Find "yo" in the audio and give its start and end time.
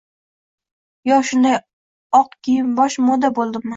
1.09-1.19